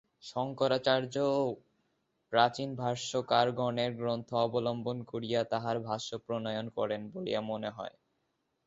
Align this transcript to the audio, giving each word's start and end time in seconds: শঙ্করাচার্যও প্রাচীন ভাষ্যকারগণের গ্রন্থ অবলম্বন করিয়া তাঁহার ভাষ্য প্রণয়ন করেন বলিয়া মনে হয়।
শঙ্করাচার্যও 0.23 1.35
প্রাচীন 2.33 2.69
ভাষ্যকারগণের 2.75 3.91
গ্রন্থ 3.95 4.29
অবলম্বন 4.45 4.97
করিয়া 5.03 5.41
তাঁহার 5.51 5.77
ভাষ্য 5.81 6.09
প্রণয়ন 6.25 6.67
করেন 6.77 7.01
বলিয়া 7.13 7.41
মনে 7.43 7.69
হয়। 7.69 7.95